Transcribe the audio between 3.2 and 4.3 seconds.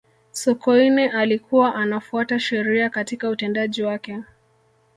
utendaji wake